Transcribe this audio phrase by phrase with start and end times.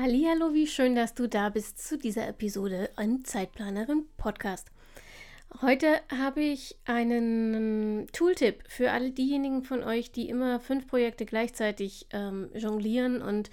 [0.00, 4.68] Hallo, wie schön, dass du da bist zu dieser Episode im Zeitplanerin Podcast.
[5.60, 12.06] Heute habe ich einen Tooltip für alle diejenigen von euch, die immer fünf Projekte gleichzeitig
[12.12, 13.50] ähm, jonglieren und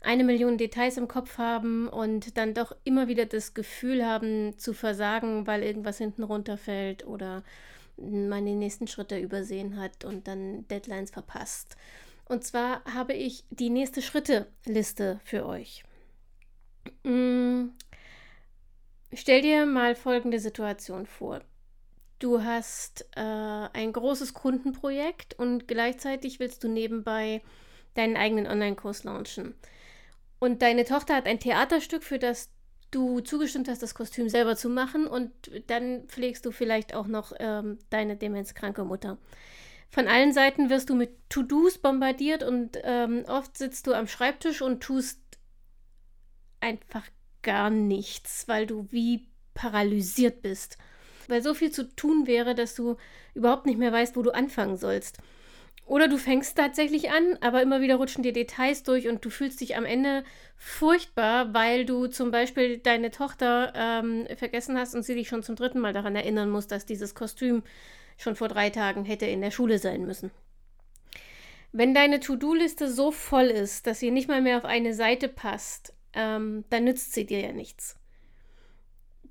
[0.00, 4.74] eine Million Details im Kopf haben und dann doch immer wieder das Gefühl haben zu
[4.74, 7.42] versagen, weil irgendwas hinten runterfällt oder
[7.96, 11.76] man die nächsten Schritte übersehen hat und dann Deadlines verpasst.
[12.26, 15.82] Und zwar habe ich die nächste Schritte-Liste für euch.
[17.02, 17.70] Mm.
[19.12, 21.40] Stell dir mal folgende Situation vor.
[22.20, 27.42] Du hast äh, ein großes Kundenprojekt und gleichzeitig willst du nebenbei
[27.94, 29.54] deinen eigenen Online-Kurs launchen.
[30.38, 32.50] Und deine Tochter hat ein Theaterstück, für das
[32.90, 35.30] du zugestimmt hast, das Kostüm selber zu machen und
[35.68, 39.18] dann pflegst du vielleicht auch noch ähm, deine demenzkranke Mutter.
[39.90, 44.62] Von allen Seiten wirst du mit To-Dos bombardiert und ähm, oft sitzt du am Schreibtisch
[44.62, 45.18] und tust
[46.60, 47.04] einfach
[47.42, 50.78] gar nichts, weil du wie paralysiert bist.
[51.28, 52.96] Weil so viel zu tun wäre, dass du
[53.34, 55.18] überhaupt nicht mehr weißt, wo du anfangen sollst.
[55.86, 59.60] Oder du fängst tatsächlich an, aber immer wieder rutschen dir Details durch und du fühlst
[59.60, 60.22] dich am Ende
[60.56, 65.56] furchtbar, weil du zum Beispiel deine Tochter ähm, vergessen hast und sie dich schon zum
[65.56, 67.64] dritten Mal daran erinnern muss, dass dieses Kostüm
[68.18, 70.30] schon vor drei Tagen hätte in der Schule sein müssen.
[71.72, 75.92] Wenn deine To-Do-Liste so voll ist, dass sie nicht mal mehr auf eine Seite passt,
[76.14, 77.96] ähm, dann nützt sie dir ja nichts.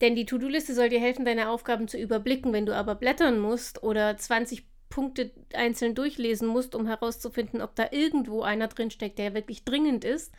[0.02, 2.54] Denn die To-Do-Liste soll dir helfen, deine Aufgaben zu überblicken.
[2.54, 7.90] Wenn du aber blättern musst oder 20 Punkte einzeln durchlesen musst, um herauszufinden, ob da
[7.92, 10.34] irgendwo einer drinsteckt, der wirklich dringend ist,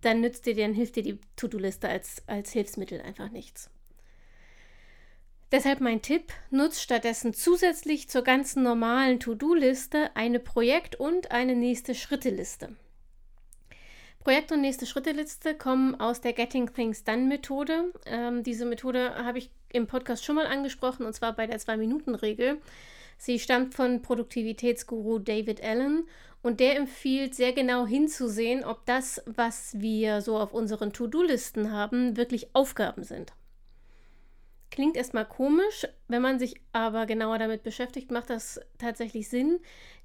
[0.00, 3.70] dann nützt dir, dann hilft dir die To-Do-Liste als, als Hilfsmittel einfach nichts.
[5.52, 11.94] Deshalb mein Tipp, nutzt stattdessen zusätzlich zur ganzen normalen To-Do-Liste eine Projekt- und eine nächste
[11.94, 12.74] Schritte-Liste.
[14.24, 17.92] Projekt- und nächste Schritte-Liste kommen aus der Getting Things Done Methode.
[18.06, 22.56] Ähm, diese Methode habe ich im Podcast schon mal angesprochen und zwar bei der Zwei-Minuten-Regel.
[23.18, 26.08] Sie stammt von Produktivitätsguru David Allen
[26.42, 32.16] und der empfiehlt sehr genau hinzusehen, ob das, was wir so auf unseren To-Do-Listen haben,
[32.16, 33.34] wirklich Aufgaben sind.
[34.74, 39.60] Klingt erstmal komisch, wenn man sich aber genauer damit beschäftigt, macht das tatsächlich Sinn,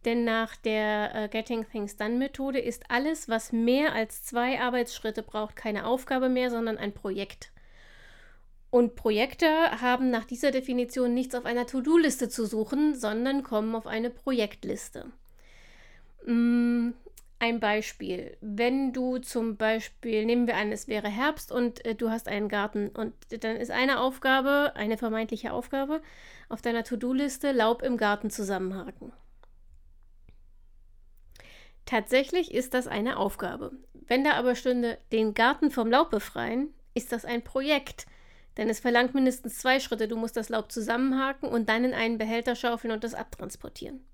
[0.06, 5.24] denn nach der äh, Getting Things Done Methode ist alles, was mehr als zwei Arbeitsschritte
[5.24, 7.52] braucht, keine Aufgabe mehr, sondern ein Projekt.
[8.70, 9.48] Und Projekte
[9.82, 15.12] haben nach dieser Definition nichts auf einer To-Do-Liste zu suchen, sondern kommen auf eine Projektliste.
[17.50, 18.38] Ein Beispiel.
[18.42, 22.48] Wenn du zum Beispiel, nehmen wir an, es wäre Herbst und äh, du hast einen
[22.48, 26.04] Garten und dann ist eine Aufgabe, eine vermeintliche Aufgabe,
[26.48, 29.14] auf deiner To-Do-Liste Laub im Garten zusammenhaken.
[31.86, 33.72] Tatsächlich ist das eine Aufgabe.
[33.94, 38.06] Wenn da aber stünde, den Garten vom Laub befreien, ist das ein Projekt.
[38.58, 40.08] Denn es verlangt mindestens zwei Schritte.
[40.08, 44.06] Du musst das Laub zusammenhaken und dann in einen Behälter schaufeln und das abtransportieren.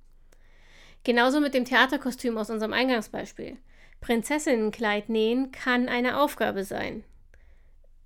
[1.06, 3.58] Genauso mit dem Theaterkostüm aus unserem Eingangsbeispiel.
[4.02, 7.04] Prinzessinnenkleid nähen kann eine Aufgabe sein.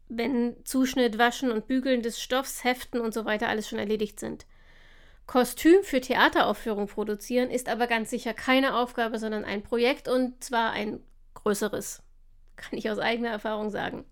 [0.09, 4.45] Wenn Zuschnitt, Waschen und Bügeln des Stoffs, Heften und so weiter alles schon erledigt sind.
[5.27, 10.71] Kostüm für Theateraufführung produzieren ist aber ganz sicher keine Aufgabe, sondern ein Projekt und zwar
[10.71, 10.99] ein
[11.35, 12.03] größeres.
[12.57, 14.03] Kann ich aus eigener Erfahrung sagen.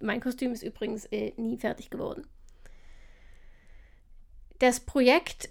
[0.00, 2.26] Mein Kostüm ist übrigens äh, nie fertig geworden.
[4.58, 5.50] Das Projekt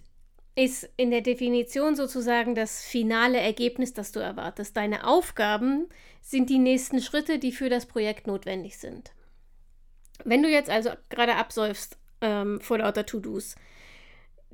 [0.55, 4.75] ist in der Definition sozusagen das finale Ergebnis, das du erwartest.
[4.75, 5.87] Deine Aufgaben
[6.21, 9.11] sind die nächsten Schritte, die für das Projekt notwendig sind.
[10.23, 13.55] Wenn du jetzt also gerade absäufst ähm, vor lauter To-Dos,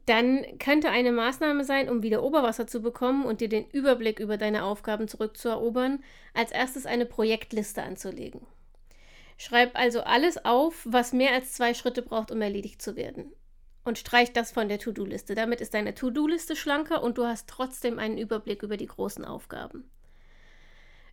[0.05, 4.37] dann könnte eine Maßnahme sein, um wieder Oberwasser zu bekommen und dir den Überblick über
[4.37, 6.01] deine Aufgaben zurückzuerobern,
[6.33, 8.41] als erstes eine Projektliste anzulegen.
[9.37, 13.33] Schreib also alles auf, was mehr als zwei Schritte braucht, um erledigt zu werden
[13.87, 15.33] und streich das von der To-Do-Liste.
[15.33, 19.89] Damit ist deine To-Do-Liste schlanker und du hast trotzdem einen Überblick über die großen Aufgaben.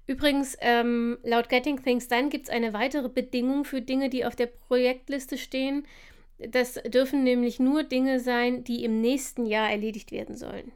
[0.06, 4.36] Übrigens, ähm, laut Getting Things Done gibt es eine weitere Bedingung für Dinge, die auf
[4.36, 5.86] der Projektliste stehen.
[6.38, 10.72] Das dürfen nämlich nur Dinge sein, die im nächsten Jahr erledigt werden sollen.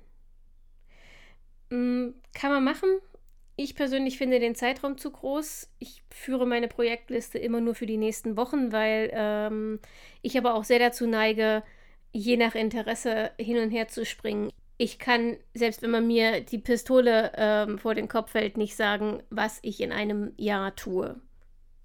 [1.71, 2.89] Mhm, kann man machen,
[3.61, 5.69] Ich persönlich finde den Zeitraum zu groß.
[5.81, 9.81] Ich führe meine Projektliste immer nur für die nächsten Wochen, weil ähm,
[10.23, 11.65] ich aber auch sehr dazu neige,
[12.19, 14.51] je nach Interesse hin und her zu springen.
[14.77, 19.23] Ich kann, selbst wenn man mir die Pistole ähm, vor den Kopf fällt, nicht sagen,
[19.31, 21.21] was ich in einem Jahr tue,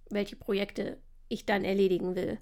[0.10, 0.98] welche Projekte
[1.28, 2.40] ich dann erledigen will.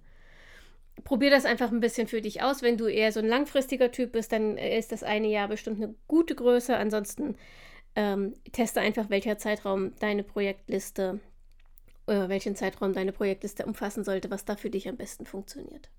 [1.04, 2.62] Probier das einfach ein bisschen für dich aus.
[2.62, 5.96] Wenn du eher so ein langfristiger Typ bist, dann ist das eine Jahr bestimmt eine
[6.08, 6.76] gute Größe.
[6.76, 7.36] Ansonsten
[7.96, 11.20] ähm, teste einfach, welcher Zeitraum deine Projektliste,
[12.08, 15.90] äh, welchen Zeitraum deine Projektliste umfassen sollte, was da für dich am besten funktioniert.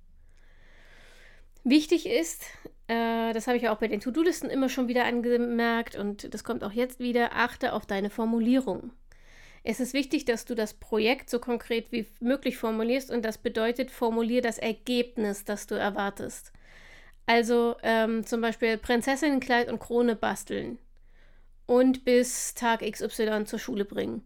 [1.64, 2.42] Wichtig ist,
[2.88, 6.64] äh, das habe ich auch bei den To-Do-Listen immer schon wieder angemerkt und das kommt
[6.64, 8.92] auch jetzt wieder, achte auf deine Formulierung.
[9.64, 13.92] Es ist wichtig, dass du das Projekt so konkret wie möglich formulierst und das bedeutet,
[13.92, 16.52] formulier das Ergebnis, das du erwartest.
[17.26, 20.78] Also ähm, zum Beispiel Prinzessinnenkleid und Krone basteln
[21.66, 24.22] und bis Tag XY zur Schule bringen.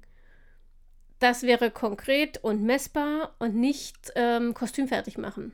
[1.18, 5.52] Das wäre konkret und messbar und nicht ähm, kostümfertig machen.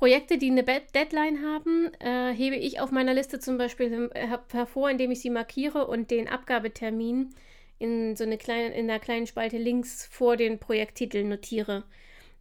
[0.00, 4.08] Projekte, die eine Deadline haben, äh, hebe ich auf meiner Liste zum Beispiel
[4.48, 7.34] hervor, indem ich sie markiere und den Abgabetermin
[7.78, 11.84] in so eine kleine, in einer kleinen Spalte links vor den Projekttiteln notiere,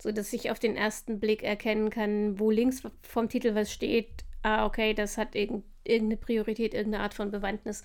[0.02, 4.24] sodass ich auf den ersten Blick erkennen kann, wo links vom Titel was steht.
[4.42, 7.84] Ah, okay, das hat irgend, irgendeine Priorität, irgendeine Art von Bewandtnis.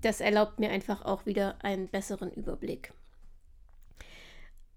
[0.00, 2.92] Das erlaubt mir einfach auch wieder einen besseren Überblick.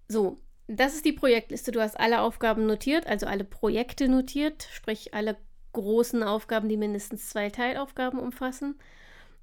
[0.08, 1.72] So, das ist die Projektliste.
[1.72, 5.38] Du hast alle Aufgaben notiert, also alle Projekte notiert, sprich alle
[5.74, 8.78] großen Aufgaben, die mindestens zwei Teilaufgaben umfassen.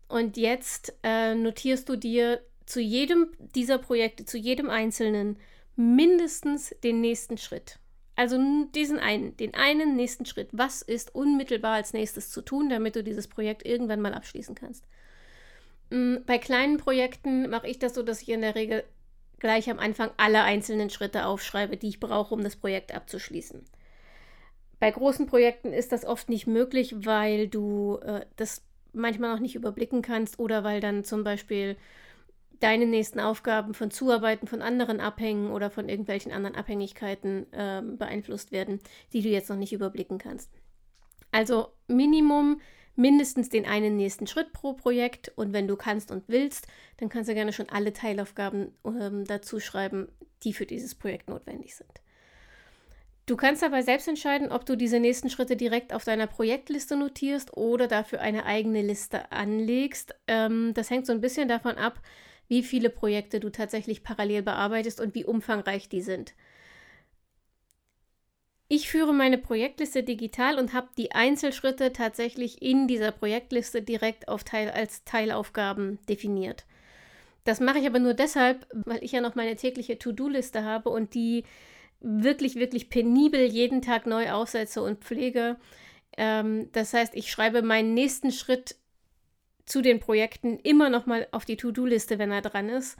[0.09, 5.39] Und jetzt äh, notierst du dir zu jedem dieser Projekte, zu jedem einzelnen,
[5.77, 7.79] mindestens den nächsten Schritt.
[8.17, 8.39] Also
[8.75, 10.49] diesen einen, den einen nächsten Schritt.
[10.53, 14.85] Was ist unmittelbar als nächstes zu tun, damit du dieses Projekt irgendwann mal abschließen kannst?
[15.91, 18.85] Mm, bei kleinen Projekten mache ich das so, dass ich in der Regel
[19.45, 23.63] gleich am Anfang alle einzelnen Schritte aufschreibe, die ich brauche, um das Projekt abzuschließen.
[24.81, 28.63] Bei großen Projekten ist das oft nicht möglich, weil du äh, das
[28.95, 31.77] manchmal noch nicht überblicken kannst oder weil dann zum Beispiel
[32.61, 38.51] deine nächsten Aufgaben von Zuarbeiten von anderen abhängen oder von irgendwelchen anderen Abhängigkeiten äh, beeinflusst
[38.51, 38.81] werden,
[39.13, 40.51] die du jetzt noch nicht überblicken kannst.
[41.33, 42.63] Also Minimum
[42.97, 46.67] mindestens den einen nächsten Schritt pro Projekt und wenn du kannst und willst,
[46.99, 50.09] dann kannst du gerne schon alle Teilaufgaben ähm, dazu schreiben,
[50.43, 51.91] die für dieses Projekt notwendig sind.
[53.27, 57.57] Du kannst aber selbst entscheiden, ob du diese nächsten Schritte direkt auf deiner Projektliste notierst
[57.57, 60.15] oder dafür eine eigene Liste anlegst.
[60.27, 62.01] Ähm, das hängt so ein bisschen davon ab,
[62.49, 66.35] wie viele Projekte du tatsächlich parallel bearbeitest und wie umfangreich die sind.
[68.69, 74.71] Ich führe meine Projektliste digital und habe die Einzelschritte tatsächlich in dieser Projektliste direkt Teil,
[74.71, 76.65] als Teilaufgaben definiert.
[77.45, 81.15] Das mache ich aber nur deshalb, weil ich ja noch meine tägliche To-Do-Liste habe und
[81.15, 81.45] die
[82.01, 85.57] wirklich, wirklich penibel jeden Tag neu aufsetze und pflege.
[86.17, 88.77] Ähm, das heißt, ich schreibe meinen nächsten Schritt
[89.67, 92.99] zu den Projekten immer noch mal auf die To-Do-Liste, wenn er dran ist.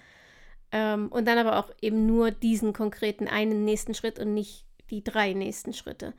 [0.73, 5.05] Ähm, und dann aber auch eben nur diesen konkreten einen nächsten Schritt und nicht die
[5.05, 6.15] drei nächsten Schritte.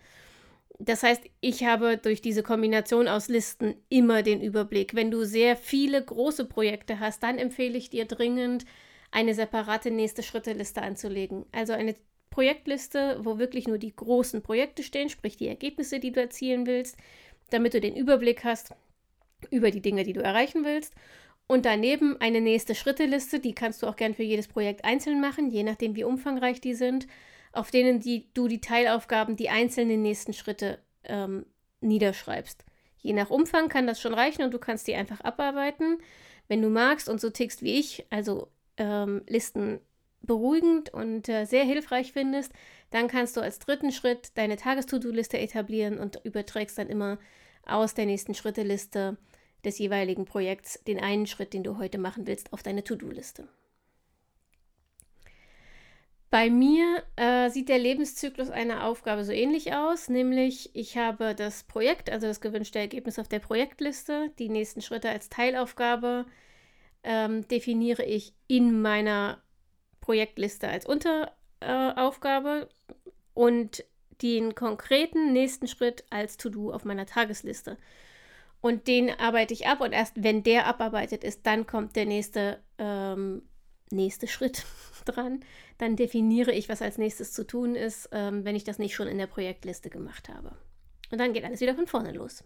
[0.80, 4.94] Das heißt, ich habe durch diese Kombination aus Listen immer den Überblick.
[4.94, 8.66] Wenn du sehr viele große Projekte hast, dann empfehle ich dir dringend,
[9.12, 11.46] eine separate nächste Schritte-Liste anzulegen.
[11.54, 11.96] Also eine
[12.30, 16.98] Projektliste, wo wirklich nur die großen Projekte stehen, sprich die Ergebnisse, die du erzielen willst,
[17.50, 18.74] damit du den Überblick hast
[19.52, 20.94] über die Dinge, die du erreichen willst.
[21.48, 25.50] Und daneben eine nächste Schritte-Liste, die kannst du auch gern für jedes Projekt einzeln machen,
[25.50, 27.08] je nachdem, wie umfangreich die sind
[27.56, 31.46] auf denen die, du die Teilaufgaben, die einzelnen nächsten Schritte ähm,
[31.82, 32.66] niederschreibst.
[32.98, 36.00] Je nach Umfang kann das schon reichen und du kannst die einfach abarbeiten.
[36.48, 39.80] Wenn du magst und so tickst wie ich, also ähm, Listen
[40.22, 42.52] beruhigend und äh, sehr hilfreich findest,
[42.90, 47.20] dann kannst du als dritten Schritt deine Tages-To-Do-Liste etablieren und überträgst dann immer
[47.66, 49.18] aus der nächsten Schritteliste
[49.64, 53.48] des jeweiligen Projekts den einen Schritt, den du heute machen willst, auf deine To-Do-Liste.
[56.36, 61.64] Bei mir äh, sieht der Lebenszyklus einer Aufgabe so ähnlich aus, nämlich ich habe das
[61.64, 66.26] Projekt, also das gewünschte Ergebnis auf der Projektliste, die nächsten Schritte als Teilaufgabe
[67.04, 69.42] ähm, definiere ich in meiner
[70.02, 72.94] Projektliste als Unteraufgabe äh,
[73.34, 73.86] und
[74.22, 77.78] den konkreten nächsten Schritt als To-Do auf meiner Tagesliste.
[78.60, 82.60] Und den arbeite ich ab und erst wenn der abarbeitet ist, dann kommt der nächste,
[82.78, 83.44] ähm,
[83.90, 84.66] nächste Schritt
[85.06, 85.40] dran
[85.78, 89.08] dann definiere ich, was als nächstes zu tun ist, ähm, wenn ich das nicht schon
[89.08, 90.56] in der Projektliste gemacht habe.
[91.12, 92.44] Und dann geht alles wieder von vorne los.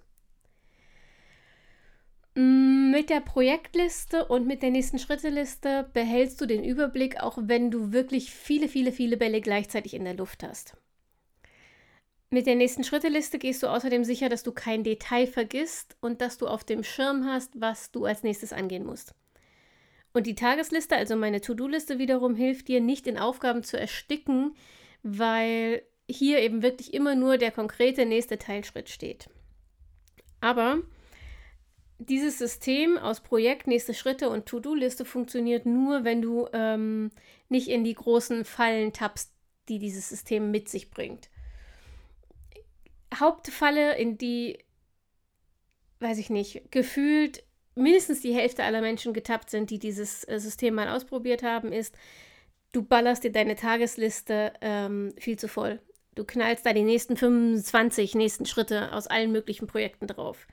[2.35, 7.71] Mm, mit der Projektliste und mit der nächsten Schritteliste behältst du den Überblick, auch wenn
[7.71, 10.75] du wirklich viele, viele, viele Bälle gleichzeitig in der Luft hast.
[12.31, 16.37] Mit der nächsten Schritteliste gehst du außerdem sicher, dass du kein Detail vergisst und dass
[16.37, 19.15] du auf dem Schirm hast, was du als nächstes angehen musst.
[20.13, 24.55] Und die Tagesliste, also meine To-Do-Liste wiederum, hilft dir nicht in Aufgaben zu ersticken,
[25.03, 29.29] weil hier eben wirklich immer nur der konkrete nächste Teilschritt steht.
[30.41, 30.79] Aber
[31.99, 37.11] dieses System aus Projekt, nächste Schritte und To-Do-Liste funktioniert nur, wenn du ähm,
[37.49, 39.31] nicht in die großen Fallen tappst,
[39.67, 41.29] die dieses System mit sich bringt.
[43.13, 44.57] Hauptfalle, in die,
[45.99, 47.43] weiß ich nicht, gefühlt
[47.79, 51.95] mindestens die Hälfte aller Menschen getappt sind, die dieses äh, System mal ausprobiert haben, ist,
[52.71, 55.79] du ballerst dir deine Tagesliste ähm, viel zu voll.
[56.15, 60.47] Du knallst da die nächsten 25 nächsten Schritte aus allen möglichen Projekten drauf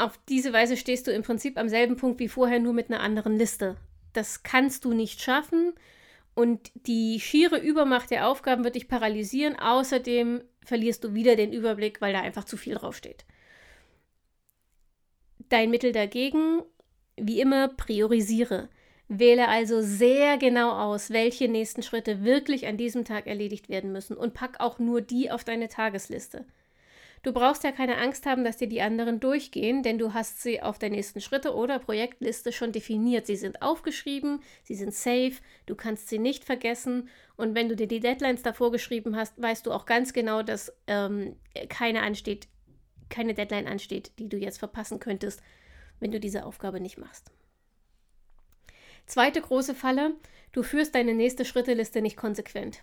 [0.00, 3.00] auf diese Weise stehst du im Prinzip am selben Punkt wie vorher, nur mit einer
[3.00, 3.76] anderen Liste.
[4.12, 5.74] Das kannst du nicht schaffen
[6.34, 9.58] und die schiere Übermacht der Aufgaben wird dich paralysieren.
[9.58, 13.24] Außerdem verlierst du wieder den Überblick, weil da einfach zu viel draufsteht.
[15.50, 16.62] Dein Mittel dagegen,
[17.16, 18.68] wie immer, priorisiere.
[19.08, 24.16] Wähle also sehr genau aus, welche nächsten Schritte wirklich an diesem Tag erledigt werden müssen
[24.16, 26.46] und pack auch nur die auf deine Tagesliste.
[27.24, 30.62] Du brauchst ja keine Angst haben, dass dir die anderen durchgehen, denn du hast sie
[30.62, 33.26] auf der nächsten Schritte oder Projektliste schon definiert.
[33.26, 35.34] Sie sind aufgeschrieben, sie sind safe,
[35.66, 39.66] du kannst sie nicht vergessen und wenn du dir die Deadlines davor geschrieben hast, weißt
[39.66, 41.34] du auch ganz genau, dass ähm,
[41.68, 42.46] keine ansteht,
[43.10, 45.42] keine Deadline ansteht, die du jetzt verpassen könntest,
[45.98, 47.30] wenn du diese Aufgabe nicht machst.
[49.06, 50.14] Zweite große Falle,
[50.52, 52.82] du führst deine nächste Schritteliste nicht konsequent.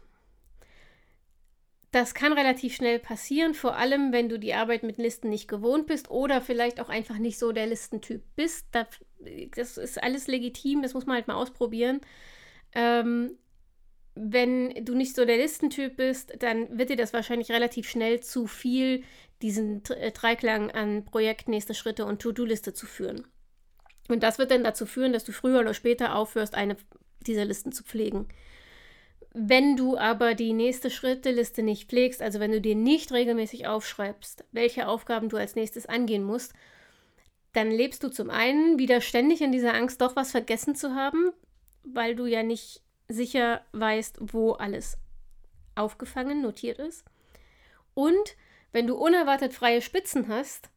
[1.91, 5.88] Das kann relativ schnell passieren, vor allem wenn du die Arbeit mit Listen nicht gewohnt
[5.88, 8.67] bist oder vielleicht auch einfach nicht so der Listentyp bist.
[9.55, 12.01] Das ist alles legitim, das muss man halt mal ausprobieren.
[12.75, 13.38] Ähm,
[14.19, 18.47] wenn du nicht so der Listentyp bist, dann wird dir das wahrscheinlich relativ schnell zu
[18.47, 19.03] viel,
[19.41, 23.27] diesen äh, Dreiklang an Projekt, nächste Schritte und To-Do-Liste zu führen.
[24.09, 26.77] Und das wird dann dazu führen, dass du früher oder später aufhörst, eine
[27.21, 28.27] dieser Listen zu pflegen.
[29.33, 34.45] Wenn du aber die nächste Schritteliste nicht pflegst, also wenn du dir nicht regelmäßig aufschreibst,
[34.51, 36.53] welche Aufgaben du als nächstes angehen musst,
[37.53, 41.31] dann lebst du zum einen wieder ständig in dieser Angst, doch was vergessen zu haben,
[41.83, 44.98] weil du ja nicht sicher weißt, wo alles
[45.76, 47.06] aufgefangen, notiert ist.
[47.94, 48.36] Und
[48.72, 50.70] wenn du unerwartet freie Spitzen hast,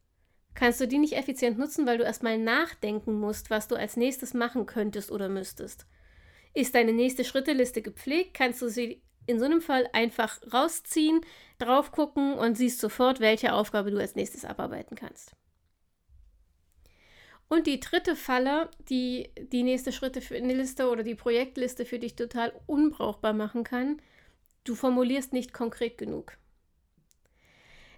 [0.53, 4.33] kannst du die nicht effizient nutzen, weil du erstmal nachdenken musst, was du als nächstes
[4.33, 5.85] machen könntest oder müsstest.
[6.53, 11.21] Ist deine nächste Schritteliste gepflegt, kannst du sie in so einem Fall einfach rausziehen,
[11.59, 15.35] drauf gucken und siehst sofort, welche Aufgabe du als nächstes abarbeiten kannst.
[17.51, 21.99] Und die dritte Falle, die die nächste Schritte für eine Liste oder die Projektliste für
[21.99, 24.01] dich total unbrauchbar machen kann,
[24.63, 26.37] du formulierst nicht konkret genug.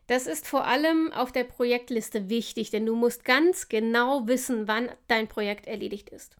[0.07, 4.89] Das ist vor allem auf der Projektliste wichtig, denn du musst ganz genau wissen, wann
[5.07, 6.36] dein Projekt erledigt ist.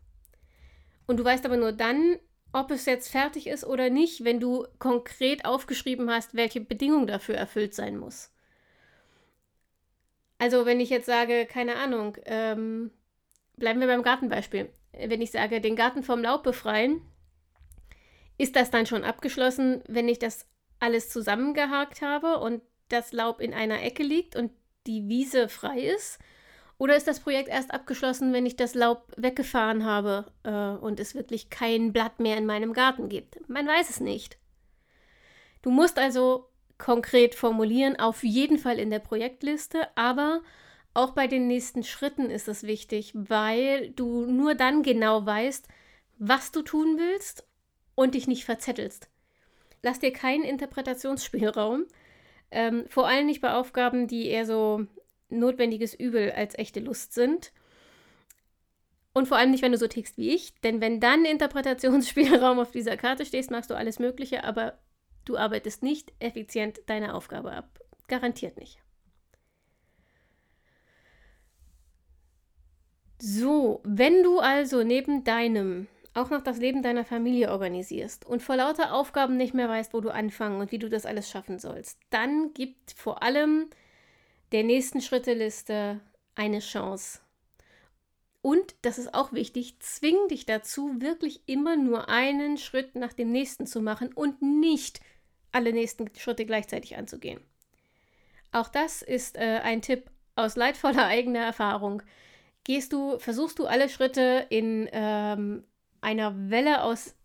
[1.06, 2.18] Und du weißt aber nur dann,
[2.52, 7.36] ob es jetzt fertig ist oder nicht, wenn du konkret aufgeschrieben hast, welche Bedingung dafür
[7.36, 8.32] erfüllt sein muss.
[10.40, 12.90] Also wenn ich jetzt sage, keine Ahnung, ähm,
[13.56, 14.70] bleiben wir beim Gartenbeispiel.
[14.92, 17.02] Wenn ich sage, den Garten vom Laub befreien,
[18.38, 20.48] ist das dann schon abgeschlossen, wenn ich das
[20.80, 24.52] alles zusammengehakt habe und das Laub in einer Ecke liegt und
[24.86, 26.20] die Wiese frei ist?
[26.78, 31.16] Oder ist das Projekt erst abgeschlossen, wenn ich das Laub weggefahren habe äh, und es
[31.16, 33.38] wirklich kein Blatt mehr in meinem Garten gibt?
[33.48, 34.38] Man weiß es nicht.
[35.62, 40.42] Du musst also konkret formulieren, auf jeden Fall in der Projektliste, aber
[40.94, 45.68] auch bei den nächsten Schritten ist es wichtig, weil du nur dann genau weißt,
[46.20, 47.48] was du tun willst
[47.96, 49.10] und dich nicht verzettelst.
[49.82, 51.86] Lass dir keinen Interpretationsspielraum,
[52.52, 54.86] ähm, vor allem nicht bei Aufgaben, die eher so
[55.30, 57.52] notwendiges Übel als echte Lust sind.
[59.14, 62.72] Und vor allem nicht, wenn du so tickst wie ich, denn wenn dann Interpretationsspielraum auf
[62.72, 64.80] dieser Karte stehst, machst du alles Mögliche, aber
[65.26, 67.80] du arbeitest nicht effizient deine Aufgabe ab.
[68.08, 68.83] Garantiert nicht.
[73.20, 78.56] So, wenn du also neben deinem auch noch das Leben deiner Familie organisierst und vor
[78.56, 82.00] lauter Aufgaben nicht mehr weißt, wo du anfangen und wie du das alles schaffen sollst,
[82.12, 83.70] dann gibt vor allem
[84.52, 86.00] der nächsten Schritteliste
[86.36, 87.20] eine Chance.
[88.42, 93.32] Und, das ist auch wichtig, zwing dich dazu, wirklich immer nur einen Schritt nach dem
[93.32, 95.00] nächsten zu machen und nicht
[95.52, 97.40] alle nächsten Schritte gleichzeitig anzugehen.
[98.52, 102.04] Auch das ist äh, ein Tipp aus leidvoller eigener Erfahrung.
[102.64, 105.64] Gehst du, versuchst du alle Schritte in ähm,
[106.02, 107.16] einer Welle aus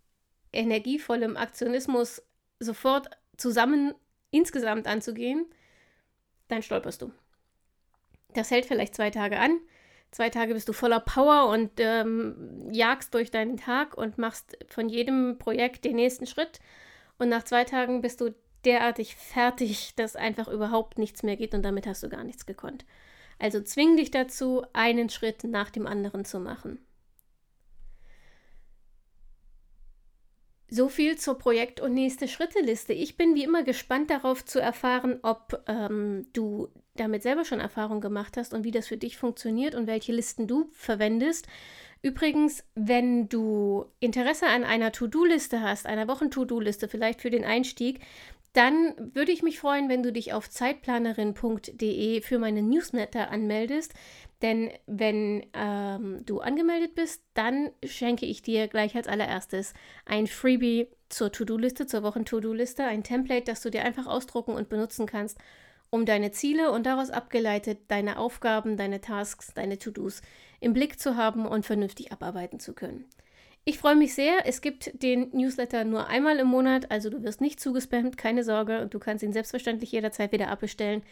[0.53, 2.23] energievollem Aktionismus
[2.59, 3.95] sofort zusammen
[4.31, 5.47] insgesamt anzugehen,
[6.49, 7.13] dann stolperst du.
[8.35, 9.59] Das hält vielleicht zwei Tage an.
[10.11, 14.89] Zwei Tage bist du voller Power und ähm, jagst durch deinen Tag und machst von
[14.89, 16.61] jedem Projekt den nächsten Schritt.
[17.19, 21.63] Und nach zwei Tagen bist du derartig fertig, dass einfach überhaupt nichts mehr geht und
[21.63, 22.85] damit hast du gar nichts gekonnt.
[23.39, 26.79] Also zwing dich dazu, einen Schritt nach dem anderen zu machen.
[30.71, 32.93] So viel zur Projekt- und nächste Schritte-Liste.
[32.93, 38.03] Ich bin wie immer gespannt darauf zu erfahren, ob ähm, du damit selber schon Erfahrung
[38.03, 41.47] gemacht hast und wie das für dich funktioniert und welche Listen du verwendest.
[42.03, 48.01] Übrigens, wenn du Interesse an einer To-Do-Liste hast, einer Wochen-To-Do-Liste, vielleicht für den Einstieg,
[48.53, 53.95] dann würde ich mich freuen, wenn du dich auf zeitplanerin.de für meine Newsletter anmeldest.
[54.43, 59.75] Denn wenn ähm, du angemeldet bist, dann schenke ich dir gleich als allererstes
[60.07, 65.07] ein Freebie zur To-Do-Liste, zur Wochen-To-Do-Liste, ein Template, das du dir einfach ausdrucken und benutzen
[65.07, 65.39] kannst,
[65.91, 70.23] um deine Ziele und daraus abgeleitet deine Aufgaben, deine Tasks, deine To-Dos
[70.61, 73.07] im Blick zu haben und vernünftig abarbeiten zu können.
[73.69, 74.47] Ich freue mich sehr.
[74.47, 78.81] Es gibt den Newsletter nur einmal im Monat, also du wirst nicht zugespammt, keine Sorge,
[78.81, 81.03] und du kannst ihn selbstverständlich jederzeit wieder abbestellen.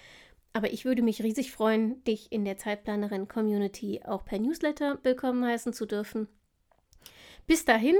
[0.55, 5.75] Aber ich würde mich riesig freuen, dich in der Zeitplanerin-Community auch per Newsletter willkommen heißen
[5.75, 6.29] zu dürfen.
[7.47, 7.97] Bis dahin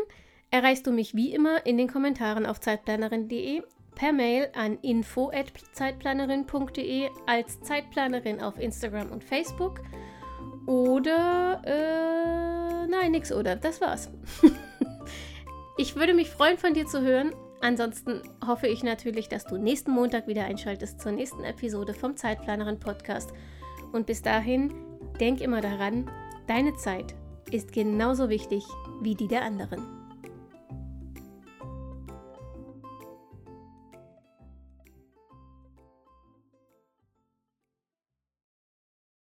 [0.51, 3.63] erreichst du mich wie immer in den Kommentaren auf zeitplanerin.de,
[3.95, 9.83] per Mail an info@zeitplanerin.de, als Zeitplanerin auf Instagram und Facebook
[10.67, 13.57] oder äh, nein, nix oder.
[13.57, 14.11] Das war's.
[15.79, 17.33] ich würde mich freuen, von dir zu hören.
[17.61, 22.79] Ansonsten hoffe ich natürlich, dass du nächsten Montag wieder einschaltest zur nächsten Episode vom Zeitplanerin
[22.79, 23.31] Podcast.
[23.93, 24.73] Und bis dahin,
[25.21, 26.11] denk immer daran,
[26.47, 27.15] deine Zeit
[27.51, 28.65] ist genauso wichtig
[29.01, 30.06] wie die der anderen.